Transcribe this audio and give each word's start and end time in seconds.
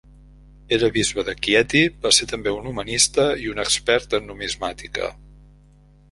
Era 0.75 0.87
bisbe 0.93 1.23
de 1.25 1.33
Chieti, 1.47 1.83
va 2.05 2.11
ser 2.19 2.27
també 2.31 2.53
un 2.59 2.69
humanista 2.71 3.25
i 3.43 3.51
un 3.51 3.61
expert 3.65 4.15
en 4.19 4.25
numismàtica. 4.31 5.11